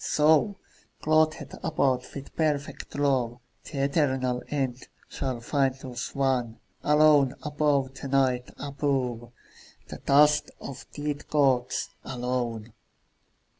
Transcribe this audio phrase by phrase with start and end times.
[0.03, 0.55] So,
[1.03, 8.07] clothed about with perfect love, The eternal end shall find us one, Alone above the
[8.07, 9.31] Night, above
[9.89, 12.73] The dust of the dead gods, alone.